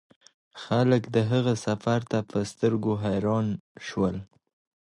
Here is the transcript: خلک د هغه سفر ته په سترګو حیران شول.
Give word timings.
خلک 0.63 1.03
د 1.15 1.17
هغه 1.31 1.53
سفر 1.65 1.99
ته 2.11 2.19
په 2.29 2.39
سترګو 2.51 2.93
حیران 3.03 3.47
شول. 3.87 4.15